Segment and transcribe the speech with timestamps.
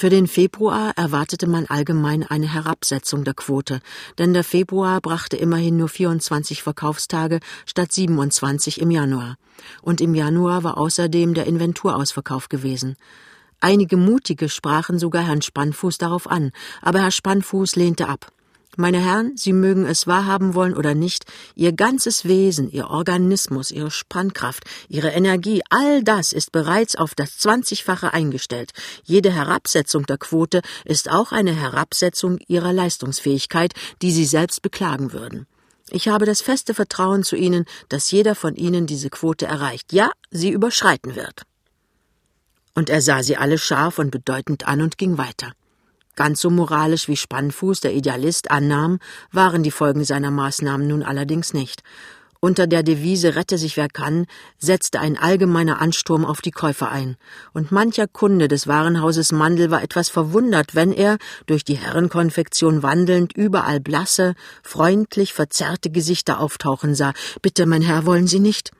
[0.00, 3.82] Für den Februar erwartete man allgemein eine Herabsetzung der Quote,
[4.16, 9.36] denn der Februar brachte immerhin nur 24 Verkaufstage statt 27 im Januar.
[9.82, 12.96] Und im Januar war außerdem der Inventurausverkauf gewesen.
[13.60, 18.32] Einige Mutige sprachen sogar Herrn Spannfuß darauf an, aber Herr Spannfuß lehnte ab.
[18.76, 21.24] Meine Herren, Sie mögen es wahrhaben wollen oder nicht,
[21.56, 27.36] Ihr ganzes Wesen, Ihr Organismus, Ihre Spannkraft, Ihre Energie, all das ist bereits auf das
[27.38, 28.70] Zwanzigfache eingestellt.
[29.02, 35.46] Jede Herabsetzung der Quote ist auch eine Herabsetzung Ihrer Leistungsfähigkeit, die Sie selbst beklagen würden.
[35.90, 39.92] Ich habe das feste Vertrauen zu Ihnen, dass jeder von Ihnen diese Quote erreicht.
[39.92, 41.42] Ja, sie überschreiten wird.
[42.74, 45.52] Und er sah sie alle scharf und bedeutend an und ging weiter.
[46.20, 48.98] Ganz so moralisch wie Spannfuß, der Idealist, annahm,
[49.32, 51.82] waren die Folgen seiner Maßnahmen nun allerdings nicht.
[52.40, 54.26] Unter der Devise Rette sich wer kann,
[54.58, 57.16] setzte ein allgemeiner Ansturm auf die Käufer ein,
[57.54, 63.32] und mancher Kunde des Warenhauses Mandel war etwas verwundert, wenn er, durch die Herrenkonfektion wandelnd,
[63.32, 67.14] überall blasse, freundlich verzerrte Gesichter auftauchen sah.
[67.40, 68.72] Bitte, mein Herr, wollen Sie nicht?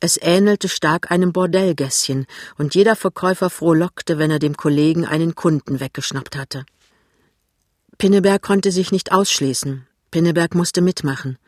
[0.00, 2.26] Es ähnelte stark einem Bordellgässchen,
[2.58, 6.64] und jeder Verkäufer frohlockte, wenn er dem Kollegen einen Kunden weggeschnappt hatte.
[7.98, 9.86] Pinneberg konnte sich nicht ausschließen.
[10.10, 11.38] Pinneberg musste mitmachen.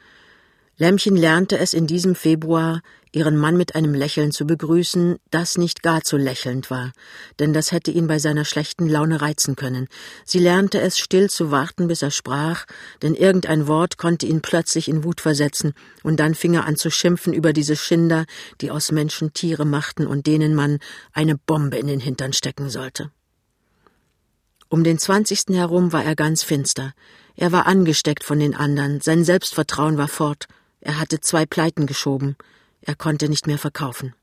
[0.77, 2.83] Lämmchen lernte es in diesem Februar,
[3.17, 6.93] ihren Mann mit einem Lächeln zu begrüßen, das nicht gar zu lächelnd war,
[7.39, 9.89] denn das hätte ihn bei seiner schlechten Laune reizen können.
[10.27, 12.67] Sie lernte es, still zu warten, bis er sprach,
[13.01, 15.73] denn irgendein Wort konnte ihn plötzlich in Wut versetzen,
[16.03, 18.27] und dann fing er an zu schimpfen über diese Schinder,
[18.61, 20.79] die aus Menschen Tiere machten und denen man
[21.15, 23.11] eine Bombe in den Hintern stecken sollte.
[24.69, 26.93] Um den zwanzigsten herum war er ganz finster.
[27.35, 30.49] Er war angesteckt von den anderen, sein Selbstvertrauen war fort,
[30.83, 32.37] er hatte zwei Pleiten geschoben.
[32.87, 34.15] Er konnte nicht mehr verkaufen.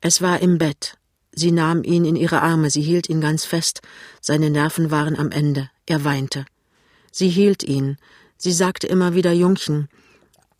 [0.00, 0.98] Es war im Bett.
[1.32, 3.80] Sie nahm ihn in ihre Arme, sie hielt ihn ganz fest.
[4.20, 5.70] Seine Nerven waren am Ende.
[5.86, 6.44] Er weinte.
[7.10, 7.96] Sie hielt ihn.
[8.36, 9.88] Sie sagte immer wieder Jungchen,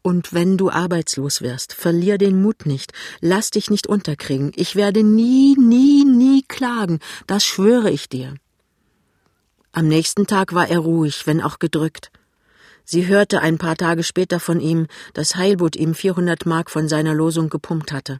[0.01, 4.53] und wenn du arbeitslos wirst, verlier den Mut nicht, lass dich nicht unterkriegen.
[4.57, 8.35] Ich werde nie, nie, nie klagen, das schwöre ich dir.
[9.73, 12.11] Am nächsten Tag war er ruhig, wenn auch gedrückt.
[12.91, 17.13] Sie hörte ein paar Tage später von ihm, dass Heilbutt ihm 400 Mark von seiner
[17.13, 18.19] Losung gepumpt hatte.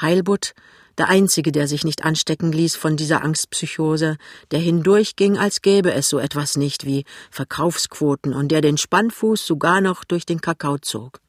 [0.00, 0.54] Heilbutt,
[0.98, 4.16] der Einzige, der sich nicht anstecken ließ von dieser Angstpsychose,
[4.50, 9.80] der hindurchging, als gäbe es so etwas nicht wie Verkaufsquoten und der den Spannfuß sogar
[9.80, 11.20] noch durch den Kakao zog.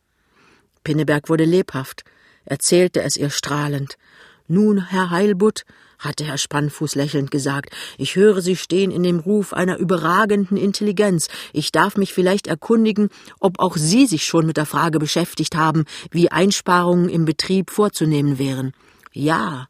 [0.83, 2.03] Pinneberg wurde lebhaft,
[2.45, 3.99] erzählte es ihr strahlend.
[4.47, 5.63] Nun, Herr Heilbutt,
[5.97, 11.29] hatte Herr Spannfuß lächelnd gesagt, ich höre, Sie stehen in dem Ruf einer überragenden Intelligenz.
[11.51, 15.85] Ich darf mich vielleicht erkundigen, ob auch Sie sich schon mit der Frage beschäftigt haben,
[16.11, 18.73] wie Einsparungen im Betrieb vorzunehmen wären.
[19.13, 19.67] Ja,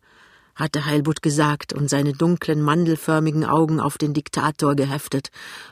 [0.55, 5.29] hatte Heilbutt gesagt und seine dunklen, mandelförmigen Augen auf den Diktator geheftet.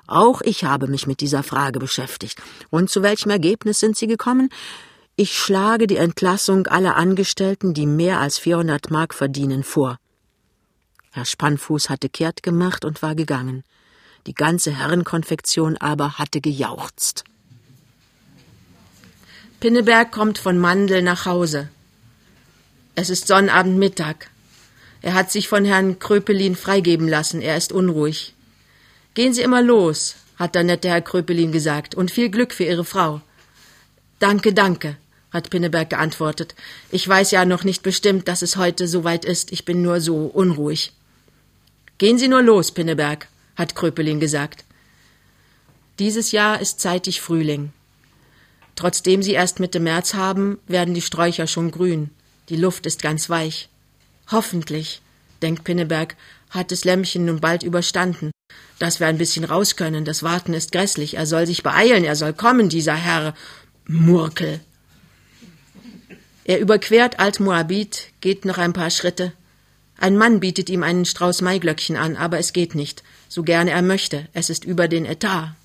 [0.08, 2.42] Auch ich habe mich mit dieser Frage beschäftigt.
[2.70, 4.50] Und zu welchem Ergebnis sind Sie gekommen?
[5.16, 10.00] Ich schlage die Entlassung aller Angestellten, die mehr als 400 Mark verdienen, vor.
[11.12, 13.64] Herr Spannfuß hatte kehrt gemacht und war gegangen.
[14.26, 17.26] Die ganze Herrenkonfektion aber hatte gejauchzt.
[19.60, 21.70] Pinneberg kommt von Mandel nach Hause.
[22.96, 24.30] Es ist Sonnabendmittag.
[25.04, 27.40] Er hat sich von Herrn Kröpelin freigeben lassen.
[27.40, 28.34] Er ist unruhig.
[29.14, 32.86] Gehen Sie immer los, hat der nette Herr Kröpelin gesagt, und viel Glück für Ihre
[32.86, 33.22] Frau.
[34.18, 34.98] Danke, danke,
[35.34, 36.56] hat Pinneberg geantwortet.
[36.92, 39.52] Ich weiß ja noch nicht bestimmt, dass es heute so weit ist.
[39.52, 40.94] Ich bin nur so unruhig.
[41.98, 44.64] Gehen Sie nur los, Pinneberg, hat Kröpelin gesagt.
[46.00, 47.72] Dieses Jahr ist zeitig Frühling.
[48.76, 52.10] Trotzdem sie erst Mitte März haben, werden die Sträucher schon grün.
[52.50, 53.70] Die Luft ist ganz weich.
[54.32, 55.02] Hoffentlich,
[55.42, 56.16] denkt Pinneberg,
[56.50, 58.32] hat das Lämmchen nun bald überstanden.
[58.80, 61.16] Dass wir ein bisschen raus können, das Warten ist grässlich.
[61.18, 63.36] Er soll sich beeilen, er soll kommen, dieser Herr
[63.88, 64.60] Murkel.
[66.46, 69.34] Er überquert Alt-Moabit, geht noch ein paar Schritte,
[69.98, 73.82] ein Mann bietet ihm einen Strauß Maiglöckchen an, aber es geht nicht, so gerne er
[73.82, 75.56] möchte, es ist über den Etat.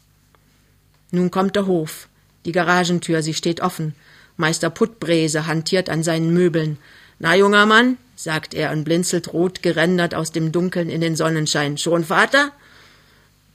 [1.10, 2.08] Nun kommt der Hof,
[2.44, 3.94] die Garagentür, sie steht offen.
[4.36, 6.78] Meister Puttbrese hantiert an seinen Möbeln.
[7.18, 11.76] Na, junger Mann, sagt er und blinzelt rot gerändert aus dem Dunkeln in den Sonnenschein.
[11.76, 12.52] Schon, Vater?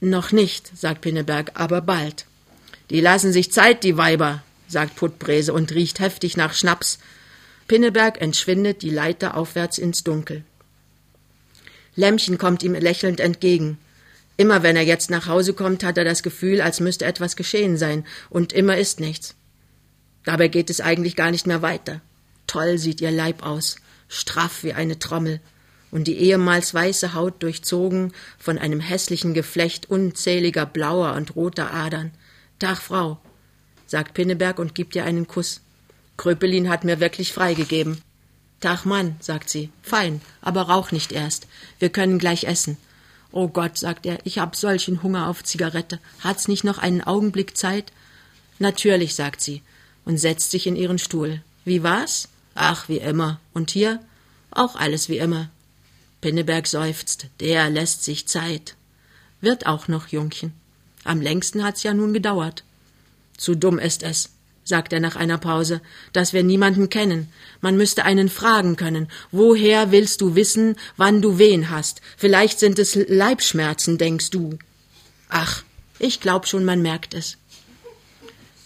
[0.00, 2.26] Noch nicht, sagt Pinneberg, aber bald.
[2.90, 6.98] Die lassen sich Zeit, die Weiber, sagt Puttbrese und riecht heftig nach Schnaps.
[7.68, 10.44] Pinneberg entschwindet die Leiter aufwärts ins Dunkel.
[11.96, 13.78] Lämmchen kommt ihm lächelnd entgegen.
[14.36, 17.76] Immer wenn er jetzt nach Hause kommt, hat er das Gefühl, als müsste etwas geschehen
[17.76, 19.36] sein, und immer ist nichts.
[20.24, 22.00] Dabei geht es eigentlich gar nicht mehr weiter.
[22.46, 23.76] Toll sieht ihr Leib aus,
[24.08, 25.40] straff wie eine Trommel.
[25.94, 32.10] und die ehemals weiße Haut durchzogen von einem hässlichen Geflecht unzähliger blauer und roter Adern.
[32.58, 33.20] Tag, Frau,
[33.94, 35.60] sagt Pinneberg und gibt ihr einen Kuss.
[36.16, 38.02] Kröpelin hat mir wirklich freigegeben.
[38.58, 39.70] Tag, Mann, sagt sie.
[39.82, 41.46] Fein, aber rauch nicht erst.
[41.78, 42.76] Wir können gleich essen.
[43.30, 46.00] Oh Gott, sagt er, ich hab solchen Hunger auf Zigarette.
[46.18, 47.92] Hat's nicht noch einen Augenblick Zeit?
[48.58, 49.62] Natürlich, sagt sie
[50.04, 51.40] und setzt sich in ihren Stuhl.
[51.64, 52.28] Wie war's?
[52.56, 53.38] Ach, wie immer.
[53.52, 54.00] Und hier?
[54.50, 55.50] Auch alles wie immer.
[56.20, 57.26] Pinneberg seufzt.
[57.38, 58.74] Der lässt sich Zeit.
[59.40, 60.52] Wird auch noch, Jungchen.
[61.04, 62.64] Am längsten hat's ja nun gedauert.
[63.36, 64.30] Zu dumm ist es,
[64.64, 65.80] sagt er nach einer Pause,
[66.12, 67.28] dass wir niemanden kennen.
[67.60, 69.08] Man müsste einen fragen können.
[69.30, 72.00] Woher willst du wissen, wann du wen hast?
[72.16, 74.58] Vielleicht sind es Leibschmerzen, denkst du.
[75.28, 75.62] Ach,
[75.98, 77.36] ich glaub schon, man merkt es.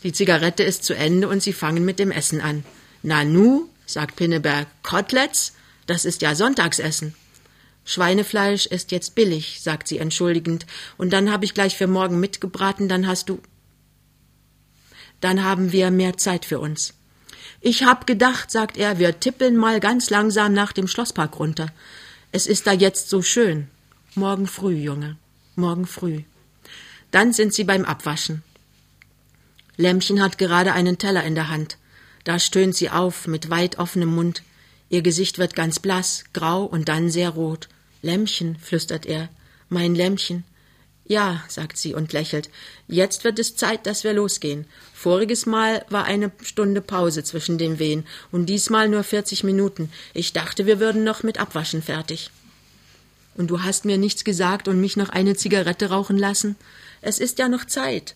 [0.02, 2.64] Die Zigarette ist zu Ende und sie fangen mit dem Essen an.
[3.02, 5.54] Nanu, sagt Pinneberg, Koteletts?
[5.86, 7.14] Das ist ja Sonntagsessen.
[7.84, 10.66] Schweinefleisch ist jetzt billig, sagt sie entschuldigend,
[10.98, 13.40] und dann habe ich gleich für morgen mitgebraten, dann hast du.
[15.20, 16.94] Dann haben wir mehr Zeit für uns.
[17.60, 21.68] Ich hab gedacht, sagt er, wir tippeln mal ganz langsam nach dem Schlosspark runter.
[22.30, 23.68] Es ist da jetzt so schön.
[24.14, 25.16] Morgen früh, Junge,
[25.56, 26.22] morgen früh.
[27.10, 28.42] Dann sind sie beim Abwaschen.
[29.76, 31.78] Lämmchen hat gerade einen Teller in der Hand.
[32.24, 34.42] Da stöhnt sie auf mit weit offenem Mund.
[34.90, 37.68] Ihr Gesicht wird ganz blass, grau und dann sehr rot.
[38.02, 39.28] Lämmchen, flüstert er.
[39.68, 40.44] Mein Lämmchen.
[41.08, 42.50] Ja, sagt sie und lächelt.
[42.86, 44.66] Jetzt wird es Zeit, dass wir losgehen.
[44.92, 49.90] Voriges Mal war eine Stunde Pause zwischen den Wehen und diesmal nur vierzig Minuten.
[50.12, 52.30] Ich dachte, wir würden noch mit Abwaschen fertig.
[53.34, 56.56] Und du hast mir nichts gesagt und mich noch eine Zigarette rauchen lassen?
[57.00, 58.14] Es ist ja noch Zeit.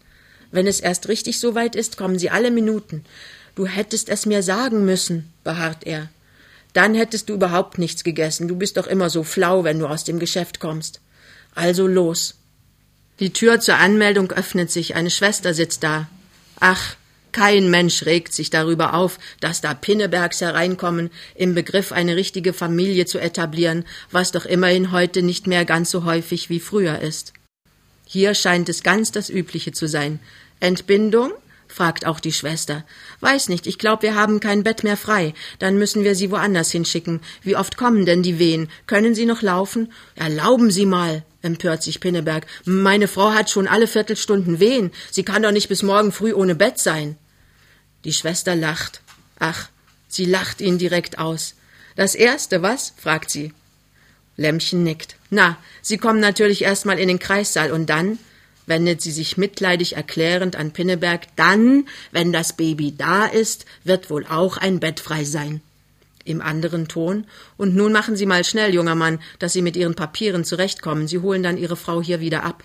[0.51, 3.07] Wenn es erst richtig so weit ist, kommen sie alle Minuten.
[3.55, 6.11] Du hättest es mir sagen müssen, beharrt er.
[6.75, 8.49] Dann hättest du überhaupt nichts gegessen.
[8.49, 11.01] Du bist doch immer so flau, wenn du aus dem Geschäft kommst.
[11.55, 12.35] Also los.
[13.21, 14.95] Die Tür zur Anmeldung öffnet sich.
[14.95, 16.09] Eine Schwester sitzt da.
[16.61, 16.97] Ach,
[17.33, 23.07] kein Mensch regt sich darüber auf, dass da Pinnebergs hereinkommen, im Begriff eine richtige Familie
[23.07, 27.33] zu etablieren, was doch immerhin heute nicht mehr ganz so häufig wie früher ist.
[28.07, 30.21] Hier scheint es ganz das Übliche zu sein.
[30.61, 31.33] Entbindung?
[31.69, 32.85] fragt auch die Schwester.
[33.21, 35.33] Weiß nicht, ich glaube, wir haben kein Bett mehr frei.
[35.59, 37.21] Dann müssen wir sie woanders hinschicken.
[37.43, 38.69] Wie oft kommen denn die Wehen?
[38.87, 39.91] Können sie noch laufen?
[40.15, 42.47] Erlauben Sie mal, empört sich Pinneberg.
[42.65, 44.91] Meine Frau hat schon alle Viertelstunden Wehen.
[45.11, 47.17] Sie kann doch nicht bis morgen früh ohne Bett sein.
[48.05, 49.01] Die Schwester lacht.
[49.39, 49.69] Ach,
[50.09, 51.55] sie lacht ihn direkt aus.
[51.97, 52.95] Das Erste, was?
[52.97, 53.53] fragt sie.
[54.37, 55.17] Lämmchen nickt.
[55.31, 58.19] Na, Sie kommen natürlich erst mal in den Kreissaal und dann?
[58.67, 64.25] wendet sie sich mitleidig erklärend an Pinneberg, dann, wenn das Baby da ist, wird wohl
[64.27, 65.61] auch ein Bett frei sein.
[66.25, 67.27] Im anderen Ton,
[67.57, 71.19] und nun machen Sie mal schnell, junger Mann, dass Sie mit Ihren Papieren zurechtkommen, Sie
[71.19, 72.63] holen dann Ihre Frau hier wieder ab.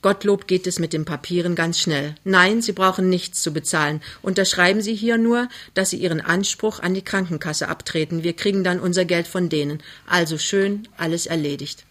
[0.00, 2.14] Gottlob geht es mit den Papieren ganz schnell.
[2.22, 4.00] Nein, Sie brauchen nichts zu bezahlen.
[4.22, 8.22] Unterschreiben Sie hier nur, dass Sie Ihren Anspruch an die Krankenkasse abtreten.
[8.22, 9.82] Wir kriegen dann unser Geld von denen.
[10.06, 11.84] Also schön, alles erledigt.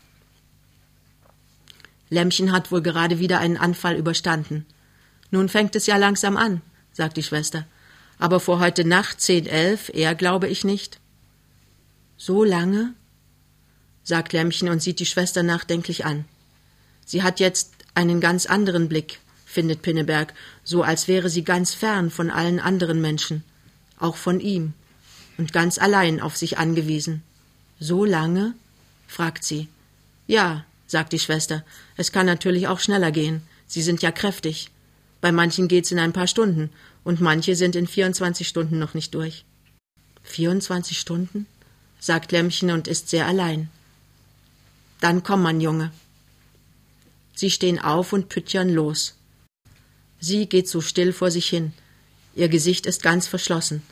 [2.10, 4.66] Lämmchen hat wohl gerade wieder einen Anfall überstanden.
[5.30, 6.62] Nun fängt es ja langsam an,
[6.94, 7.66] sagt die Schwester.
[8.20, 11.00] Aber vor heute Nacht zehn, elf, eher glaube ich nicht.
[12.18, 12.94] So lange?
[14.04, 16.26] sagt Lämmchen und sieht die Schwester nachdenklich an.
[17.06, 22.10] Sie hat jetzt einen ganz anderen Blick, findet Pinneberg, so als wäre sie ganz fern
[22.10, 23.44] von allen anderen Menschen,
[24.00, 24.74] auch von ihm,
[25.38, 27.22] und ganz allein auf sich angewiesen.
[27.80, 28.54] So lange?
[29.08, 29.68] fragt sie.
[30.26, 31.64] Ja, sagt die Schwester.
[31.96, 33.42] Es kann natürlich auch schneller gehen.
[33.68, 34.70] Sie sind ja kräftig.
[35.28, 36.70] Bei manchen geht's in ein paar Stunden
[37.04, 39.44] und manche sind in 24 Stunden noch nicht durch.
[40.24, 41.48] 24 Stunden?
[42.00, 43.68] sagt Lämmchen und ist sehr allein.
[45.02, 45.92] Dann komm, mein Junge.
[47.36, 49.16] Sie stehen auf und püttchern los.
[50.22, 51.74] Sie geht so still vor sich hin.
[52.34, 53.84] Ihr Gesicht ist ganz verschlossen.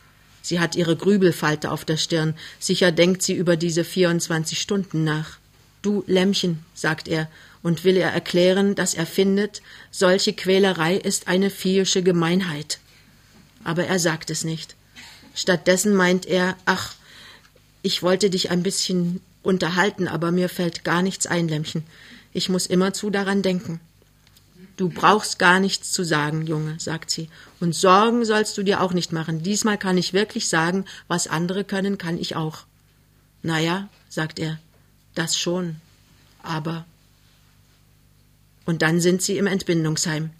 [0.42, 2.36] Sie hat ihre Grübelfalte auf der Stirn.
[2.60, 5.40] Sicher denkt sie über diese 24 Stunden nach.
[5.86, 7.30] Du Lämmchen, sagt er,
[7.62, 9.62] und will ihr erklären, dass er findet,
[9.92, 12.80] solche Quälerei ist eine viehische Gemeinheit.
[13.64, 14.76] Aber er sagt es nicht.
[15.36, 16.96] Stattdessen meint er, ach,
[17.84, 21.84] ich wollte dich ein bisschen unterhalten, aber mir fällt gar nichts ein, Lämmchen.
[22.34, 23.80] Ich muss immerzu daran denken.
[24.78, 27.30] Du brauchst gar nichts zu sagen, Junge, sagt sie.
[27.60, 29.44] Und Sorgen sollst du dir auch nicht machen.
[29.44, 32.64] Diesmal kann ich wirklich sagen, was andere können, kann ich auch.
[33.44, 34.58] Na ja, sagt er,
[35.16, 35.78] das schon.
[36.44, 36.86] Aber.
[38.66, 40.32] Und dann sind sie im Entbindungsheim.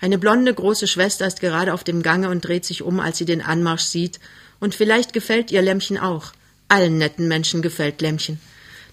[0.00, 3.26] Eine blonde große Schwester ist gerade auf dem Gange und dreht sich um, als sie
[3.26, 4.18] den Anmarsch sieht,
[4.58, 6.32] und vielleicht gefällt ihr Lämmchen auch.
[6.68, 8.40] Allen netten Menschen gefällt Lämmchen.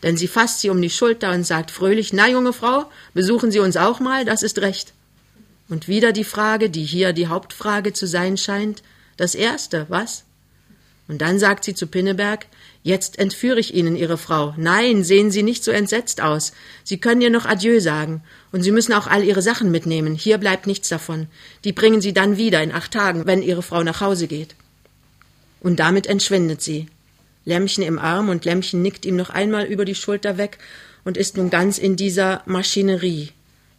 [0.04, 3.60] Denn sie fasst sie um die Schulter und sagt fröhlich, na junge Frau, besuchen Sie
[3.60, 4.94] uns auch mal, das ist recht.
[5.70, 8.84] Und wieder die Frage, die hier die Hauptfrage zu sein scheint,
[9.18, 10.24] das erste, was?
[11.08, 12.46] Und dann sagt sie zu Pinneberg,
[12.88, 14.54] jetzt entführe ich Ihnen Ihre Frau.
[14.58, 16.54] Nein, sehen Sie nicht so entsetzt aus.
[16.84, 18.24] Sie können ihr noch Adieu sagen.
[18.52, 20.16] Und Sie müssen auch all Ihre Sachen mitnehmen.
[20.16, 21.28] Hier bleibt nichts davon.
[21.64, 24.56] Die bringen Sie dann wieder in acht Tagen, wenn Ihre Frau nach Hause geht.
[25.60, 26.88] Und damit entschwindet sie.
[27.46, 30.58] Lämmchen im Arm und Lämmchen nickt ihm noch einmal über die Schulter weg
[31.04, 33.30] und ist nun ganz in dieser Maschinerie,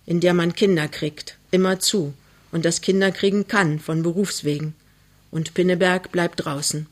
[0.06, 2.14] in der man Kinder kriegt, immer zu
[2.50, 4.74] und das Kinder kriegen kann von Berufswegen.
[5.30, 6.86] Und Pinneberg bleibt draußen.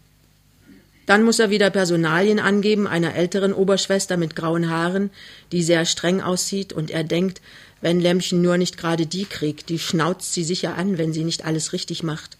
[1.06, 5.10] Dann muss er wieder Personalien angeben einer älteren Oberschwester mit grauen Haaren,
[5.52, 7.40] die sehr streng aussieht, und er denkt,
[7.80, 11.44] wenn Lämmchen nur nicht gerade die kriegt, die schnauzt sie sicher an, wenn sie nicht
[11.44, 12.36] alles richtig macht.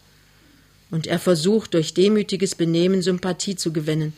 [0.91, 4.13] Und er versucht durch demütiges Benehmen Sympathie zu gewinnen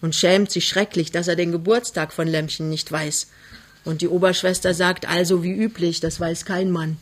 [0.00, 3.28] und schämt sich schrecklich, dass er den Geburtstag von Lämmchen nicht weiß.
[3.84, 6.96] Und die Oberschwester sagt also wie üblich, das weiß kein Mann.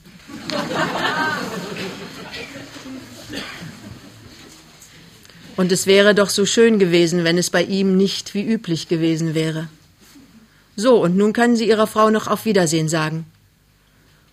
[5.57, 9.35] Und es wäre doch so schön gewesen, wenn es bei ihm nicht wie üblich gewesen
[9.35, 9.69] wäre.
[10.77, 13.27] So, und nun können Sie Ihrer Frau noch auf Wiedersehen sagen.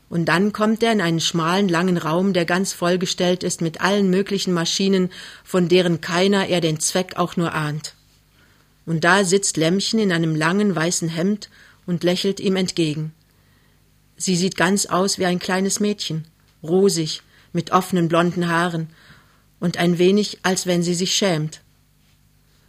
[0.09, 4.09] Und dann kommt er in einen schmalen, langen Raum, der ganz vollgestellt ist mit allen
[4.09, 5.11] möglichen Maschinen,
[5.43, 7.93] von deren keiner er den Zweck auch nur ahnt.
[8.85, 11.49] Und da sitzt Lämmchen in einem langen weißen Hemd
[11.85, 13.13] und lächelt ihm entgegen.
[14.17, 16.25] Sie sieht ganz aus wie ein kleines Mädchen,
[16.63, 17.21] rosig,
[17.53, 18.89] mit offenen blonden Haaren
[19.59, 21.61] und ein wenig, als wenn sie sich schämt.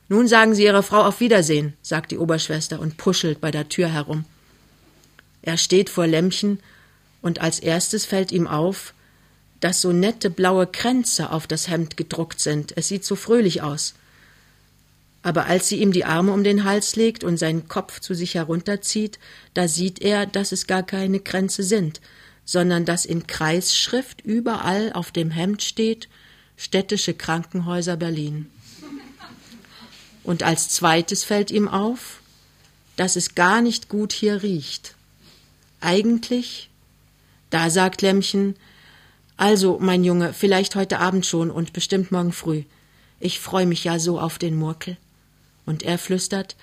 [0.09, 3.89] Nun sagen Sie Ihrer Frau auf Wiedersehen, sagt die Oberschwester und puschelt bei der Tür
[3.89, 4.25] herum.
[5.43, 6.59] Er steht vor Lämmchen,
[7.23, 8.95] und als erstes fällt ihm auf,
[9.61, 12.77] dass so nette blaue Kränze auf das Hemd gedruckt sind.
[12.77, 13.95] Es sieht so fröhlich aus.
[15.23, 18.35] Aber als sie ihm die Arme um den Hals legt und seinen Kopf zu sich
[18.35, 19.19] herunterzieht,
[19.53, 22.01] da sieht er, dass es gar keine Kränze sind,
[22.47, 26.09] sondern dass in Kreisschrift überall auf dem Hemd steht
[26.61, 28.51] Städtische Krankenhäuser Berlin.
[30.23, 32.21] Und als zweites fällt ihm auf,
[32.97, 34.95] dass es gar nicht gut hier riecht.
[35.81, 36.69] Eigentlich,
[37.49, 38.57] da sagt Lämmchen,
[39.39, 42.65] also, mein Junge, vielleicht heute Abend schon und bestimmt morgen früh.
[43.21, 44.99] Ich freue mich ja so auf den Murkel.
[45.65, 46.57] Und er flüstert,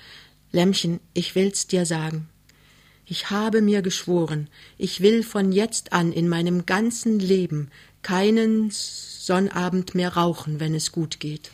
[0.52, 2.30] Lämmchen, ich will's dir sagen.
[3.08, 7.72] Ich habe mir geschworen, ich will von jetzt an in meinem ganzen Leben
[8.08, 11.52] keinen Sonnabend mehr rauchen, wenn es gut geht.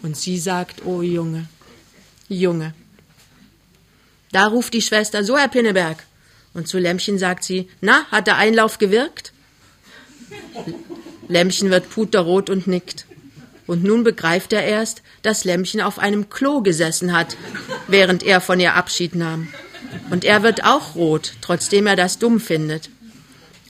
[0.00, 1.46] Und sie sagt, oh Junge,
[2.26, 2.72] Junge.
[4.32, 6.04] Da ruft die Schwester, so Herr Pinneberg.
[6.54, 9.34] Und zu Lämmchen sagt sie, na, hat der Einlauf gewirkt?
[11.28, 13.04] Lämmchen wird puterrot und nickt.
[13.66, 17.36] Und nun begreift er erst, dass Lämmchen auf einem Klo gesessen hat,
[17.88, 19.48] während er von ihr Abschied nahm.
[20.08, 22.88] Und er wird auch rot, trotzdem er das dumm findet.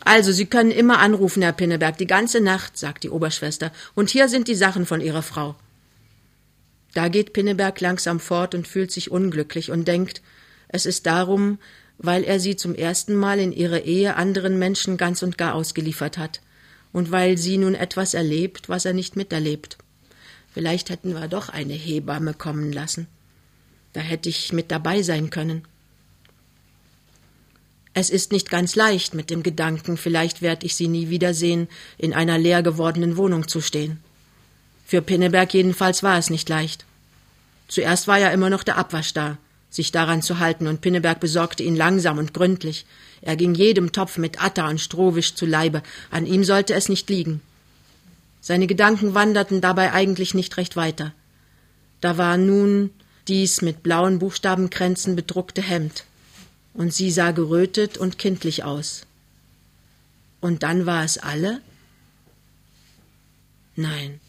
[0.08, 4.30] Also, Sie können immer anrufen, Herr Pinneberg, die ganze Nacht, sagt die Oberschwester, und hier
[4.30, 5.54] sind die Sachen von Ihrer Frau.
[6.94, 10.22] Da geht Pinneberg langsam fort und fühlt sich unglücklich und denkt,
[10.68, 11.58] es ist darum,
[11.98, 16.16] weil er sie zum ersten Mal in ihrer Ehe anderen Menschen ganz und gar ausgeliefert
[16.16, 16.40] hat
[16.90, 19.76] und weil sie nun etwas erlebt, was er nicht miterlebt.
[20.54, 23.08] Vielleicht hätten wir doch eine Hebamme kommen lassen.
[23.92, 25.64] Da hätte ich mit dabei sein können.
[28.00, 32.14] Es ist nicht ganz leicht, mit dem Gedanken, vielleicht werde ich sie nie wiedersehen, in
[32.14, 33.98] einer leer gewordenen Wohnung zu stehen.
[34.86, 36.84] Für Pinneberg jedenfalls war es nicht leicht.
[37.66, 39.36] Zuerst war ja immer noch der Abwasch da,
[39.68, 42.86] sich daran zu halten, und Pinneberg besorgte ihn langsam und gründlich.
[43.20, 47.10] Er ging jedem Topf mit Atta und Strohwisch zu Leibe, an ihm sollte es nicht
[47.10, 47.40] liegen.
[48.40, 51.14] Seine Gedanken wanderten dabei eigentlich nicht recht weiter.
[52.00, 52.90] Da war nun
[53.26, 56.04] dies mit blauen Buchstabenkränzen bedruckte Hemd
[56.78, 59.02] und sie sah gerötet und kindlich aus.
[60.40, 61.60] Und dann war es alle?
[63.74, 64.20] Nein.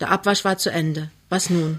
[0.00, 1.08] Der Abwasch war zu Ende.
[1.28, 1.78] Was nun?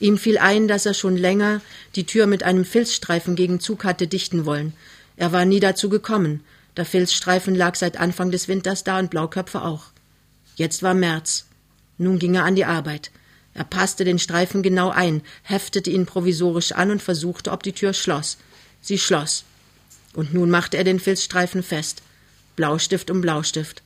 [0.00, 1.60] Ihm fiel ein, dass er schon länger
[1.94, 4.72] die Tür mit einem Filzstreifen gegen Zug hatte dichten wollen.
[5.16, 6.42] Er war nie dazu gekommen.
[6.78, 9.88] Der Filzstreifen lag seit Anfang des Winters da und Blauköpfe auch.
[10.56, 11.44] Jetzt war März.
[11.98, 13.10] Nun ging er an die Arbeit.
[13.54, 17.92] Er passte den Streifen genau ein, heftete ihn provisorisch an und versuchte, ob die Tür
[17.92, 18.38] schloss.
[18.80, 19.44] Sie schloss.
[20.14, 22.02] Und nun machte er den Filzstreifen fest.
[22.56, 23.82] Blaustift um Blaustift.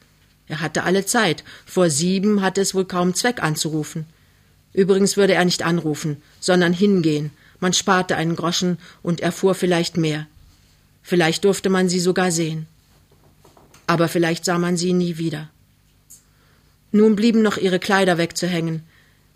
[0.48, 1.44] Er hatte alle Zeit.
[1.64, 4.06] Vor sieben hatte es wohl kaum Zweck anzurufen.
[4.72, 7.30] Übrigens würde er nicht anrufen, sondern hingehen.
[7.60, 10.26] Man sparte einen Groschen und erfuhr vielleicht mehr.
[11.02, 12.66] Vielleicht durfte man sie sogar sehen.
[13.86, 15.50] Aber vielleicht sah man sie nie wieder.
[16.92, 18.82] Nun blieben noch ihre Kleider wegzuhängen.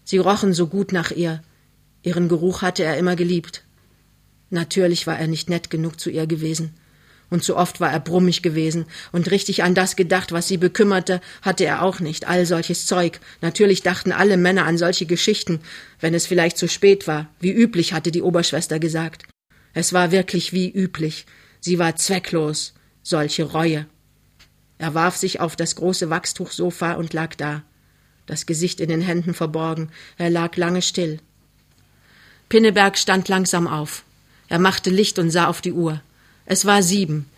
[0.06, 1.42] Sie rochen so gut nach ihr.
[2.02, 3.64] Ihren Geruch hatte er immer geliebt.
[4.50, 6.74] Natürlich war er nicht nett genug zu ihr gewesen.
[7.28, 11.20] Und zu oft war er brummig gewesen und richtig an das gedacht, was sie bekümmerte,
[11.42, 13.18] hatte er auch nicht, all solches Zeug.
[13.40, 15.58] Natürlich dachten alle Männer an solche Geschichten,
[15.98, 17.28] wenn es vielleicht zu spät war.
[17.40, 19.24] Wie üblich, hatte die Oberschwester gesagt.
[19.74, 21.26] Es war wirklich wie üblich.
[21.58, 22.74] Sie war zwecklos.
[23.02, 23.86] Solche Reue.
[24.78, 27.64] Er warf sich auf das große Wachstuchsofa und lag da,
[28.26, 29.90] das Gesicht in den Händen verborgen.
[30.18, 31.20] Er lag lange still.
[32.48, 34.04] Pinneberg stand langsam auf.
[34.48, 36.00] Er machte Licht und sah auf die Uhr.
[36.44, 37.28] Es war sieben.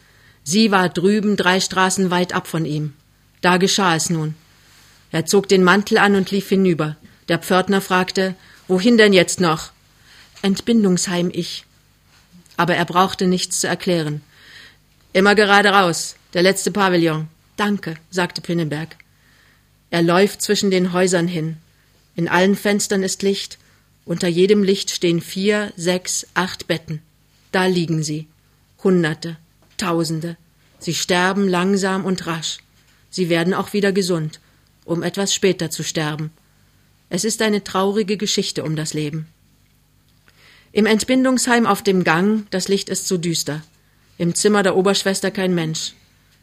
[0.45, 2.95] Sie war drüben drei Straßen weit ab von ihm.
[3.40, 4.35] Da geschah es nun.
[5.11, 6.97] Er zog den Mantel an und lief hinüber.
[7.28, 8.35] Der Pförtner fragte,
[8.66, 9.73] wohin denn jetzt noch?
[10.42, 11.64] Entbindungsheim ich.
[12.57, 14.23] Aber er brauchte nichts zu erklären.
[15.12, 17.28] Immer gerade raus, der letzte Pavillon.
[17.57, 18.97] Danke, sagte Pinneberg.
[19.90, 21.57] Er läuft zwischen den Häusern hin.
[22.14, 23.59] In allen Fenstern ist Licht.
[24.04, 27.00] Unter jedem Licht stehen vier, sechs, acht Betten.
[27.52, 28.26] Da liegen sie.
[28.83, 29.37] Hunderte,
[29.78, 30.37] Tausende.
[30.78, 32.59] Sie sterben langsam und rasch.
[33.11, 34.40] Sie werden auch wieder gesund,
[34.85, 36.30] um etwas später zu sterben.
[37.11, 39.26] Es ist eine traurige Geschichte um das Leben.
[40.73, 43.62] Im Entbindungsheim auf dem Gang, das Licht ist so düster.
[44.18, 45.95] Im Zimmer der Oberschwester kein Mensch.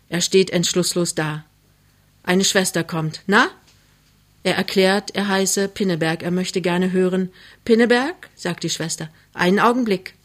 [0.10, 1.46] Er steht entschlusslos da.
[2.25, 3.22] Eine Schwester kommt.
[3.27, 3.50] Na?
[4.41, 7.29] Er erklärt, er heiße Pinneberg, er möchte gerne hören.
[7.63, 8.29] Pinneberg?
[8.36, 9.10] sagt die Schwester.
[9.34, 10.15] Einen Augenblick.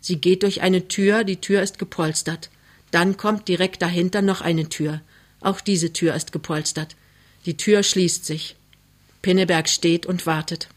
[0.00, 2.48] Sie geht durch eine Tür, die Tür ist gepolstert.
[2.92, 5.00] Dann kommt direkt dahinter noch eine Tür.
[5.40, 6.94] Auch diese Tür ist gepolstert.
[7.44, 8.54] Die Tür schließt sich.
[9.20, 10.68] Pinneberg steht und wartet.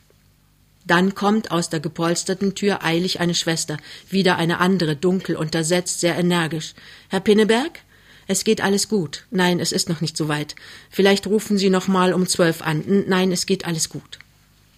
[0.86, 3.78] Dann kommt aus der gepolsterten Tür eilig eine Schwester,
[4.10, 6.74] wieder eine andere, dunkel, untersetzt, sehr energisch.
[7.10, 7.82] Herr Pinneberg?
[8.28, 9.26] Es geht alles gut.
[9.30, 10.56] Nein, es ist noch nicht so weit.
[10.90, 12.84] Vielleicht rufen Sie noch mal um zwölf an.
[13.08, 14.20] Nein, es geht alles gut.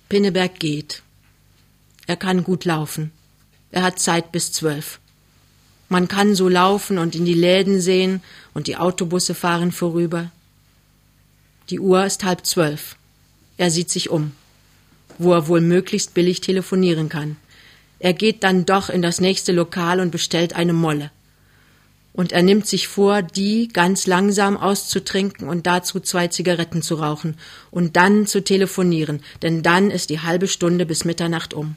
[0.09, 1.01] Pinneberg geht.
[2.07, 3.11] Er kann gut laufen.
[3.71, 4.99] Er hat Zeit bis zwölf.
[5.89, 8.21] Man kann so laufen und in die Läden sehen
[8.53, 10.31] und die Autobusse fahren vorüber.
[11.69, 12.97] Die Uhr ist halb zwölf.
[13.57, 14.33] Er sieht sich um,
[15.17, 17.37] wo er wohl möglichst billig telefonieren kann.
[17.99, 21.11] Er geht dann doch in das nächste Lokal und bestellt eine Molle.
[22.17, 27.37] Und er nimmt sich vor, die ganz langsam auszutrinken und dazu zwei Zigaretten zu rauchen
[27.69, 31.75] und dann zu telefonieren, denn dann ist die halbe Stunde bis Mitternacht um.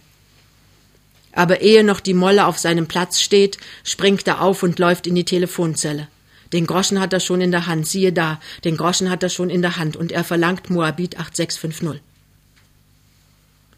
[1.33, 5.15] Aber ehe noch die Molle auf seinem Platz steht, springt er auf und läuft in
[5.15, 6.09] die Telefonzelle.
[6.55, 9.51] Den Groschen hat er schon in der Hand, siehe da, den Groschen hat er schon
[9.51, 12.01] in der Hand und er verlangt Moabit 8650.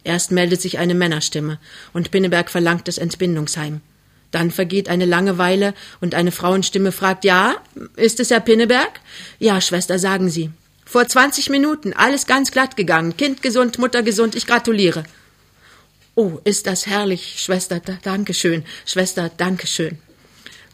[0.05, 1.59] Erst meldet sich eine Männerstimme
[1.93, 3.81] und Pinneberg verlangt das Entbindungsheim.
[4.33, 7.55] Dann vergeht eine lange Weile und eine Frauenstimme fragt, ja,
[7.95, 9.01] ist es Herr Pinneberg?
[9.39, 10.51] Ja, Schwester, sagen Sie.
[10.85, 15.05] Vor zwanzig Minuten, alles ganz glatt gegangen, Kind gesund, Mutter gesund, ich gratuliere.
[16.15, 19.99] Oh, ist das herrlich, Schwester, danke schön, Schwester, danke schön.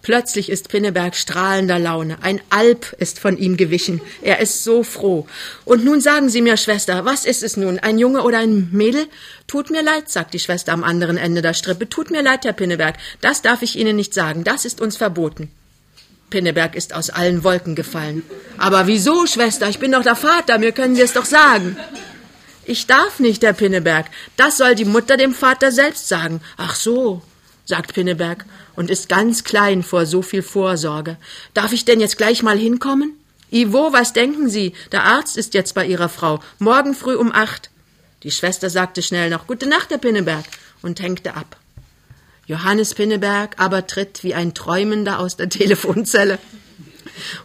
[0.03, 2.19] Plötzlich ist Pinneberg strahlender Laune.
[2.23, 4.01] Ein Alp ist von ihm gewichen.
[4.23, 5.27] Er ist so froh.
[5.65, 7.79] Und nun sagen Sie mir, Schwester, was ist es nun?
[7.79, 9.07] Ein Junge oder ein Mädel?
[9.47, 11.89] Tut mir leid, sagt die Schwester am anderen Ende der Strippe.
[11.89, 12.97] Tut mir leid, Herr Pinneberg.
[13.21, 14.45] Das darf ich Ihnen nicht sagen.
[14.45, 15.51] Das ist uns verboten.
[16.31, 18.23] Pinneberg ist aus allen Wolken gefallen.
[18.59, 19.69] Aber wieso, Schwester?
[19.69, 20.59] Ich bin doch der Vater.
[20.59, 21.77] Mir können Sie es doch sagen.
[22.65, 24.07] Ich darf nicht, Herr Pinneberg.
[24.37, 26.43] Das soll die Mutter dem Vater selbst sagen.
[26.59, 27.23] Ach so,
[27.69, 31.19] sagt Pinneberg und ist ganz klein vor so viel Vorsorge.
[31.53, 33.13] Darf ich denn jetzt gleich mal hinkommen?
[33.51, 34.73] Ivo, was denken Sie?
[34.91, 36.41] Der Arzt ist jetzt bei Ihrer Frau.
[36.59, 37.71] Morgen früh um acht.
[38.23, 40.45] Die Schwester sagte schnell noch Gute Nacht, Herr Pinneberg
[40.81, 41.59] und hängte ab.
[42.47, 46.39] Johannes Pinneberg aber tritt wie ein Träumender aus der Telefonzelle.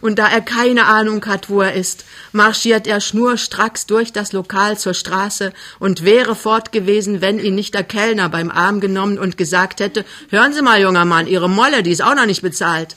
[0.00, 4.78] Und da er keine Ahnung hat, wo er ist, marschiert er schnurstracks durch das Lokal
[4.78, 9.36] zur Straße und wäre fort gewesen, wenn ihn nicht der Kellner beim Arm genommen und
[9.36, 12.96] gesagt hätte, hören Sie mal, junger Mann, Ihre Molle, die ist auch noch nicht bezahlt.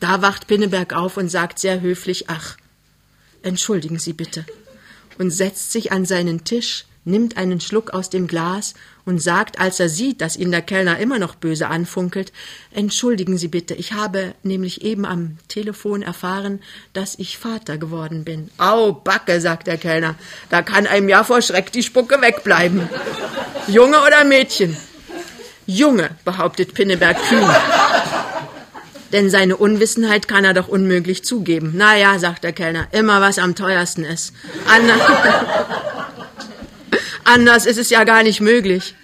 [0.00, 2.56] Da wacht Pinneberg auf und sagt sehr höflich, ach,
[3.42, 4.44] entschuldigen Sie bitte,
[5.18, 9.80] und setzt sich an seinen Tisch, nimmt einen Schluck aus dem Glas und sagt, als
[9.80, 12.32] er sieht, dass ihn der Kellner immer noch böse anfunkelt,
[12.74, 16.60] Entschuldigen Sie bitte, ich habe nämlich eben am Telefon erfahren,
[16.94, 18.50] dass ich Vater geworden bin.
[18.56, 20.14] Au, Backe, sagt der Kellner,
[20.48, 22.88] da kann einem ja vor Schreck die Spucke wegbleiben.
[23.66, 24.76] Junge oder Mädchen?
[25.66, 27.48] Junge, behauptet Pinneberg kühn.
[29.12, 31.72] Denn seine Unwissenheit kann er doch unmöglich zugeben.
[31.76, 34.32] Na ja, sagt der Kellner, immer was am teuersten ist.
[34.66, 34.94] Anna
[37.24, 38.94] Anders ist es ja gar nicht möglich.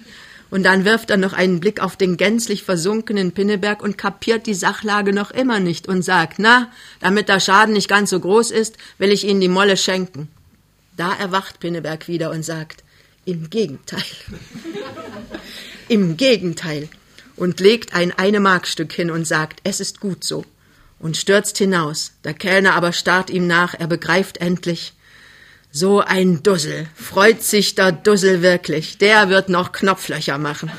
[0.51, 4.55] Und dann wirft er noch einen Blick auf den gänzlich versunkenen Pinneberg und kapiert die
[4.55, 8.79] Sachlage noch immer nicht und sagt, na, damit der Schaden nicht ganz so groß ist,
[8.97, 10.29] will ich Ihnen die Molle schenken.
[10.97, 12.83] Da erwacht Pinneberg wieder und sagt,
[13.27, 14.03] Im Gegenteil.
[15.89, 16.89] Im Gegenteil.
[17.37, 20.45] Und legt ein Eine-Mark-Stück hin und sagt, es ist gut so.
[20.99, 22.13] Und stürzt hinaus.
[22.25, 24.95] Der Kellner aber starrt ihm nach, er begreift endlich,
[25.79, 30.73] so ein Dussel, freut sich der Dussel wirklich, der wird noch Knopflöcher machen.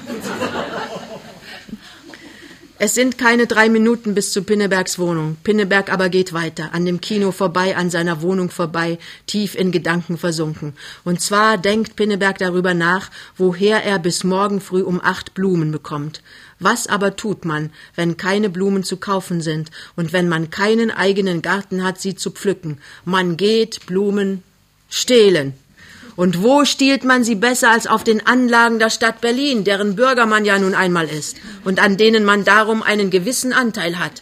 [2.82, 5.38] Es sind keine drei Minuten bis zu Pinnebergs Wohnung.
[5.44, 10.18] Pinneberg aber geht weiter, an dem Kino vorbei, an seiner Wohnung vorbei, tief in Gedanken
[10.18, 10.74] versunken.
[11.04, 16.22] Und zwar denkt Pinneberg darüber nach, woher er bis morgen früh um acht Blumen bekommt.
[16.60, 21.42] Was aber tut man, wenn keine Blumen zu kaufen sind und wenn man keinen eigenen
[21.42, 22.80] Garten hat, sie zu pflücken?
[23.06, 24.44] Man geht Blumen
[24.90, 25.54] stehlen.
[26.16, 30.26] Und wo stiehlt man sie besser als auf den Anlagen der Stadt Berlin, deren Bürger
[30.26, 34.22] man ja nun einmal ist und an denen man darum einen gewissen Anteil hat?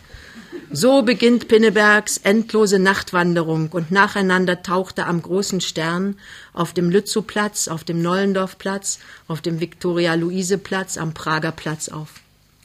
[0.69, 6.17] So beginnt Pinnebergs endlose Nachtwanderung und nacheinander taucht er am großen Stern
[6.53, 12.09] auf dem Lützowplatz, auf dem Nollendorfplatz, auf dem Viktoria-Luise-Platz, am Prager Platz auf.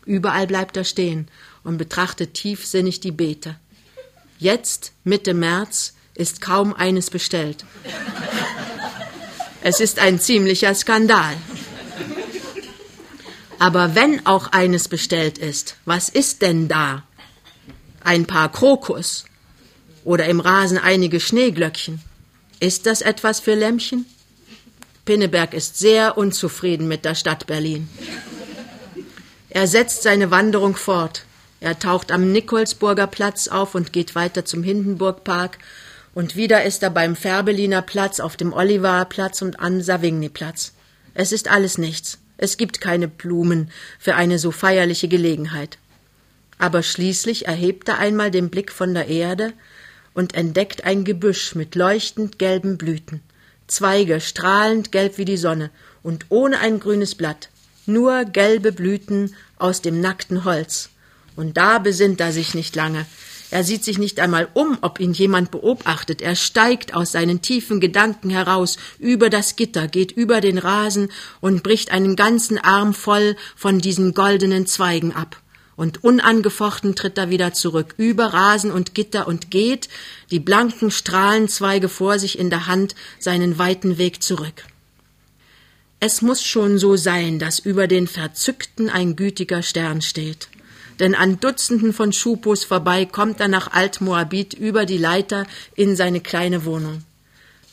[0.05, 1.29] Überall bleibt er stehen
[1.63, 3.55] und betrachtet tiefsinnig die Beete.
[4.39, 7.65] Jetzt, Mitte März, ist kaum eines bestellt.
[9.63, 11.37] Es ist ein ziemlicher Skandal.
[13.59, 17.05] Aber wenn auch eines bestellt ist, was ist denn da?
[18.03, 19.25] Ein paar Krokus
[20.05, 22.01] oder im Rasen einige Schneeglöckchen.
[22.59, 24.07] Ist das etwas für Lämmchen?
[25.05, 27.89] Pinneberg ist sehr unzufrieden mit der Stadt Berlin.
[29.49, 31.25] Er setzt seine Wanderung fort.
[31.61, 35.59] Er taucht am Nikolsburger Platz auf und geht weiter zum Hindenburgpark
[36.15, 40.73] und wieder ist er beim Färbeliner Platz, auf dem Olivarplatz und am Savigny-Platz.
[41.15, 42.19] Es ist alles nichts.
[42.37, 45.79] Es gibt keine Blumen für eine so feierliche Gelegenheit.
[46.59, 49.53] Aber schließlich erhebt er einmal den Blick von der Erde
[50.15, 53.21] und entdeckt ein Gebüsch mit leuchtend gelben Blüten,
[53.67, 55.71] Zweige strahlend gelb wie die Sonne
[56.03, 57.49] und ohne ein grünes Blatt,
[57.87, 60.91] nur gelbe Blüten aus dem nackten Holz.
[61.37, 63.07] Und da besinnt er sich nicht lange,
[63.53, 66.23] er sieht sich nicht einmal um, ob ihn jemand beobachtet.
[66.23, 71.11] Er steigt aus seinen tiefen Gedanken heraus, über das Gitter, geht über den Rasen
[71.43, 75.37] und bricht einen ganzen Arm voll von diesen goldenen Zweigen ab.
[75.77, 79.91] Und unangefochten tritt er wieder zurück, über Rasen und Gitter und geht,
[80.31, 84.65] die blanken Strahlenzweige vor sich in der Hand, seinen weiten Weg zurück.
[86.01, 90.49] Es muss schon so sein, dass über den Verzückten ein gütiger Stern steht
[90.99, 96.21] denn an Dutzenden von Schupos vorbei kommt er nach Alt-Moabit über die Leiter in seine
[96.21, 97.05] kleine Wohnung.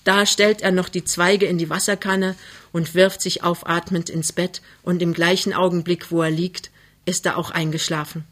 [0.03, 2.35] Da stellt er noch die Zweige in die Wasserkanne
[2.71, 6.71] und wirft sich aufatmend ins Bett, und im gleichen Augenblick, wo er liegt,
[7.05, 8.23] ist er auch eingeschlafen.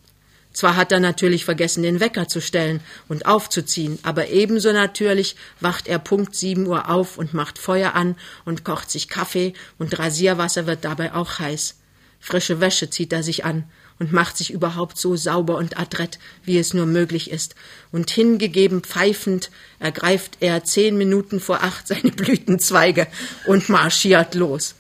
[0.54, 5.88] Zwar hat er natürlich vergessen, den Wecker zu stellen und aufzuziehen, aber ebenso natürlich wacht
[5.88, 10.65] er Punkt sieben Uhr auf und macht Feuer an und kocht sich Kaffee und Rasierwasser
[10.65, 11.76] wird dabei auch heiß.
[12.19, 13.65] Frische Wäsche zieht er sich an
[14.00, 17.56] und macht sich überhaupt so sauber und adrett, wie es nur möglich ist.
[17.92, 23.08] Und hingegeben pfeifend ergreift er zehn Minuten vor acht seine Blütenzweige
[23.46, 24.76] und marschiert los.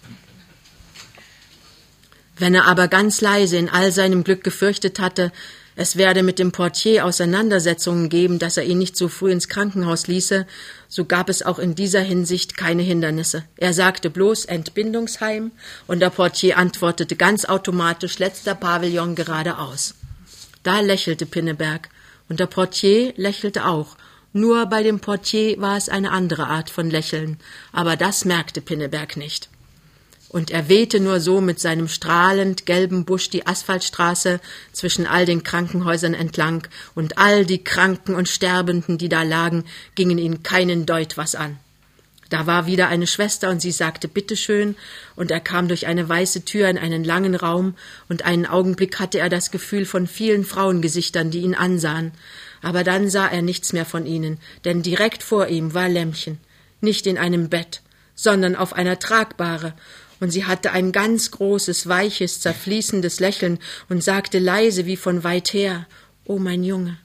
[2.39, 5.31] Wenn er aber ganz leise in all seinem Glück gefürchtet hatte,
[5.79, 10.07] es werde mit dem Portier Auseinandersetzungen geben, dass er ihn nicht so früh ins Krankenhaus
[10.07, 10.47] ließe,
[10.87, 13.43] so gab es auch in dieser Hinsicht keine Hindernisse.
[13.57, 15.51] Er sagte bloß Entbindungsheim
[15.85, 19.93] und der Portier antwortete ganz automatisch letzter Pavillon geradeaus.
[20.63, 21.89] Da lächelte Pinneberg
[22.27, 23.97] und der Portier lächelte auch.
[24.33, 27.37] Nur bei dem Portier war es eine andere Art von Lächeln,
[27.71, 29.47] aber das merkte Pinneberg nicht
[30.29, 34.39] und er wehte nur so mit seinem strahlend gelben Busch die Asphaltstraße
[34.73, 39.63] zwischen all den Krankenhäusern entlang, und all die Kranken und Sterbenden, die da lagen,
[39.95, 41.57] gingen ihn keinen Deut was an.
[42.29, 44.75] Da war wieder eine Schwester und sie sagte Bitteschön,
[45.15, 47.75] und er kam durch eine weiße Tür in einen langen Raum,
[48.09, 52.11] und einen Augenblick hatte er das Gefühl von vielen Frauengesichtern, die ihn ansahen.
[52.61, 56.37] Aber dann sah er nichts mehr von ihnen, denn direkt vor ihm war Lämmchen,
[56.81, 57.81] nicht in einem Bett,
[58.13, 59.73] sondern auf einer Tragbare,
[60.19, 65.53] und sie hatte ein ganz großes, weiches, zerfließendes Lächeln und sagte leise wie von weit
[65.53, 65.87] her
[66.25, 66.97] Oh mein Junge.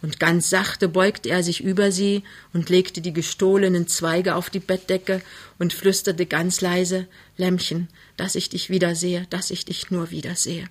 [0.00, 4.58] Und ganz sachte beugte er sich über sie und legte die gestohlenen Zweige auf die
[4.58, 5.22] Bettdecke
[5.60, 10.68] und flüsterte ganz leise Lämmchen, dass ich dich wiedersehe, dass ich dich nur wiedersehe.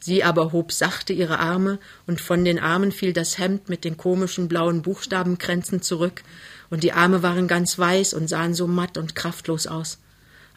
[0.00, 3.96] Sie aber hob sachte ihre Arme, und von den Armen fiel das Hemd mit den
[3.96, 6.24] komischen blauen Buchstabenkränzen zurück,
[6.68, 9.98] und die Arme waren ganz weiß und sahen so matt und kraftlos aus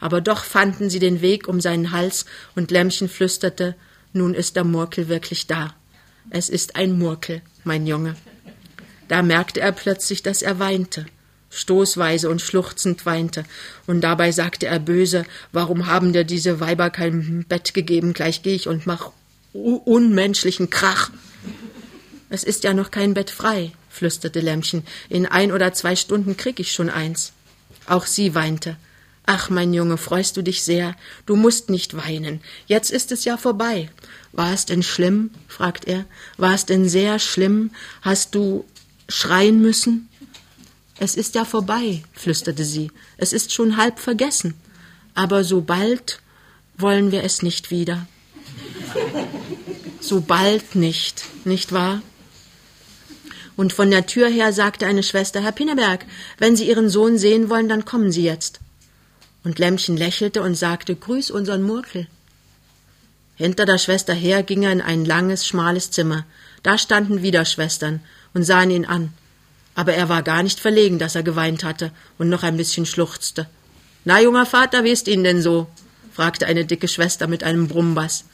[0.00, 3.74] aber doch fanden sie den Weg um seinen Hals, und Lämmchen flüsterte
[4.12, 5.74] Nun ist der Murkel wirklich da.
[6.30, 8.16] Es ist ein Murkel, mein Junge.
[9.08, 11.06] Da merkte er plötzlich, dass er weinte,
[11.50, 13.44] stoßweise und schluchzend weinte,
[13.86, 18.54] und dabei sagte er böse, warum haben dir diese Weiber kein Bett gegeben, gleich geh
[18.54, 19.12] ich und mach
[19.52, 21.10] unmenschlichen Krach.
[22.28, 26.58] Es ist ja noch kein Bett frei, flüsterte Lämmchen, in ein oder zwei Stunden krieg
[26.58, 27.32] ich schon eins.
[27.86, 28.76] Auch sie weinte.
[29.28, 30.94] Ach, mein Junge, freust du dich sehr?
[31.26, 32.40] Du musst nicht weinen.
[32.66, 33.90] Jetzt ist es ja vorbei.
[34.32, 35.30] War es denn schlimm?
[35.48, 36.04] fragt er.
[36.36, 37.72] War es denn sehr schlimm?
[38.02, 38.64] Hast du
[39.08, 40.08] schreien müssen?
[40.98, 42.92] Es ist ja vorbei, flüsterte sie.
[43.16, 44.54] Es ist schon halb vergessen.
[45.14, 46.20] Aber so bald
[46.78, 48.06] wollen wir es nicht wieder.
[50.00, 52.00] So bald nicht, nicht wahr?
[53.56, 56.06] Und von der Tür her sagte eine Schwester, Herr Pinneberg,
[56.38, 58.60] wenn Sie Ihren Sohn sehen wollen, dann kommen Sie jetzt.
[59.46, 62.08] Und Lämmchen lächelte und sagte, Grüß unseren Murkel.
[63.36, 66.24] Hinter der Schwester her ging er in ein langes, schmales Zimmer.
[66.64, 68.00] Da standen wieder Schwestern
[68.34, 69.12] und sahen ihn an.
[69.76, 73.46] Aber er war gar nicht verlegen, dass er geweint hatte und noch ein bisschen schluchzte.
[74.04, 75.68] Na, junger Vater, wie ist Ihnen denn so?
[76.12, 78.24] fragte eine dicke Schwester mit einem Brummbass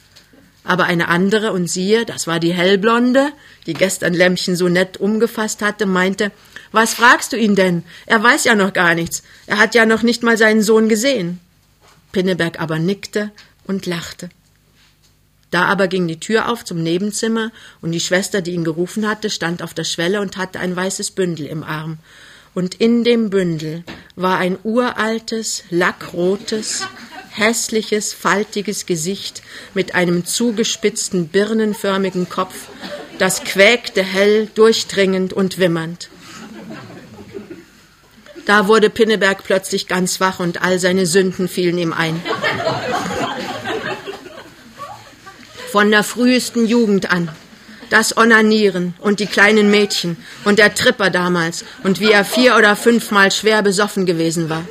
[0.63, 3.31] aber eine andere, und siehe, das war die Hellblonde,
[3.65, 6.31] die gestern Lämmchen so nett umgefasst hatte, meinte,
[6.71, 7.83] was fragst du ihn denn?
[8.05, 9.23] Er weiß ja noch gar nichts.
[9.45, 11.39] Er hat ja noch nicht mal seinen Sohn gesehen.
[12.11, 13.31] Pinneberg aber nickte
[13.65, 14.29] und lachte.
[15.51, 19.29] Da aber ging die Tür auf zum Nebenzimmer, und die Schwester, die ihn gerufen hatte,
[19.29, 21.99] stand auf der Schwelle und hatte ein weißes Bündel im Arm.
[22.55, 23.83] Und in dem Bündel
[24.15, 26.87] war ein uraltes, lackrotes,
[27.33, 29.41] hässliches, faltiges Gesicht
[29.73, 32.53] mit einem zugespitzten, birnenförmigen Kopf,
[33.17, 36.09] das quäkte hell, durchdringend und wimmernd.
[38.45, 42.21] Da wurde Pinneberg plötzlich ganz wach und all seine Sünden fielen ihm ein.
[45.71, 47.29] Von der frühesten Jugend an.
[47.89, 52.75] Das Onanieren und die kleinen Mädchen und der Tripper damals und wie er vier oder
[52.75, 54.65] fünfmal schwer besoffen gewesen war.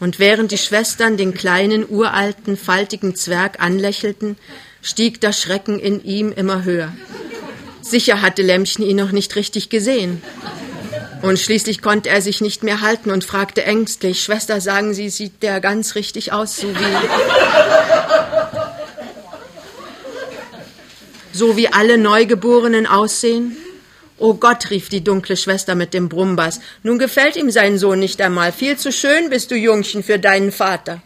[0.00, 4.36] Und während die Schwestern den kleinen, uralten, faltigen Zwerg anlächelten,
[4.80, 6.92] stieg der Schrecken in ihm immer höher.
[7.82, 10.22] Sicher hatte Lämmchen ihn noch nicht richtig gesehen.
[11.20, 15.42] Und schließlich konnte er sich nicht mehr halten und fragte ängstlich, Schwester, sagen Sie, sieht
[15.42, 16.96] der ganz richtig aus, so wie,
[21.32, 23.54] so wie alle Neugeborenen aussehen?
[24.22, 28.20] Oh Gott, rief die dunkle Schwester mit dem Brummbass, nun gefällt ihm sein Sohn nicht
[28.20, 28.52] einmal.
[28.52, 31.00] Viel zu schön bist du, Jungchen, für deinen Vater.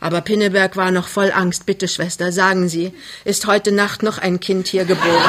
[0.00, 1.66] Aber Pinneberg war noch voll Angst.
[1.66, 2.92] Bitte, Schwester, sagen Sie,
[3.24, 5.22] ist heute Nacht noch ein Kind hier geboren?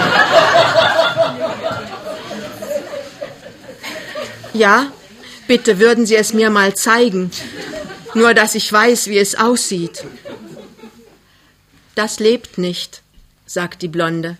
[4.55, 4.87] Ja,
[5.47, 7.29] bitte würden Sie es mir mal zeigen.
[8.15, 10.03] Nur, dass ich weiß, wie es aussieht.
[11.93, 13.03] Das lebt nicht,
[13.45, 14.37] sagt die Blonde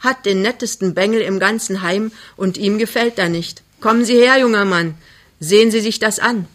[0.00, 3.62] hat den nettesten Bengel im ganzen Heim und ihm gefällt er nicht.
[3.80, 4.94] Kommen Sie her, junger Mann,
[5.38, 6.46] sehen Sie sich das an.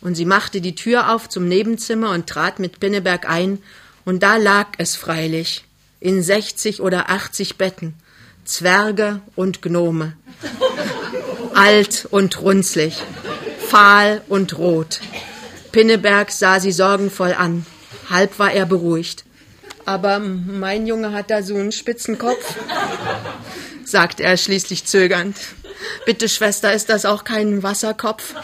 [0.00, 3.62] Und sie machte die Tür auf zum Nebenzimmer und trat mit Pinneberg ein,
[4.04, 5.64] und da lag es freilich,
[5.98, 7.94] in sechzig oder achtzig Betten,
[8.44, 10.12] Zwerge und Gnome,
[11.54, 13.02] alt und runzlig,
[13.66, 15.00] fahl und rot.
[15.72, 17.64] Pinneberg sah sie sorgenvoll an,
[18.10, 19.23] halb war er beruhigt.
[19.84, 22.56] Aber mein Junge hat da so einen spitzen Kopf,
[23.84, 25.36] sagte er schließlich zögernd.
[26.06, 28.34] Bitte, Schwester, ist das auch kein Wasserkopf?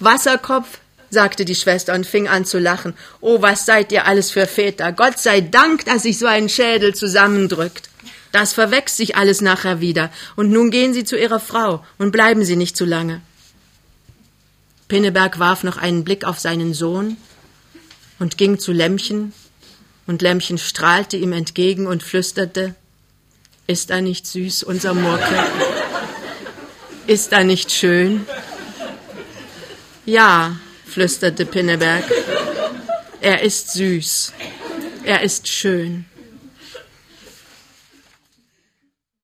[0.00, 0.78] Wasserkopf,
[1.10, 2.94] sagte die Schwester und fing an zu lachen.
[3.20, 4.92] Oh, was seid ihr alles für Väter?
[4.92, 7.88] Gott sei Dank, dass sich so ein Schädel zusammendrückt.
[8.32, 10.10] Das verwächst sich alles nachher wieder.
[10.34, 13.22] Und nun gehen Sie zu Ihrer Frau und bleiben Sie nicht zu lange.
[14.88, 17.16] Pinneberg warf noch einen Blick auf seinen Sohn
[18.18, 19.32] und ging zu Lämmchen,
[20.06, 22.74] und Lämmchen strahlte ihm entgegen und flüsterte,
[23.66, 25.38] ist er nicht süß, unser Murkel?
[27.06, 28.26] Ist er nicht schön?
[30.06, 32.04] Ja, flüsterte Pinneberg,
[33.20, 34.32] er ist süß,
[35.04, 36.04] er ist schön.